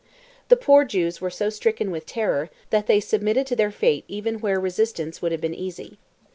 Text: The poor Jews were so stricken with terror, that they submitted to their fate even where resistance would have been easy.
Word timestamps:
The 0.49 0.57
poor 0.57 0.83
Jews 0.83 1.21
were 1.21 1.29
so 1.29 1.51
stricken 1.51 1.91
with 1.91 2.07
terror, 2.07 2.49
that 2.71 2.87
they 2.87 2.99
submitted 2.99 3.45
to 3.45 3.55
their 3.55 3.69
fate 3.69 4.03
even 4.07 4.39
where 4.39 4.59
resistance 4.59 5.21
would 5.21 5.31
have 5.31 5.41
been 5.41 5.53
easy. 5.53 5.99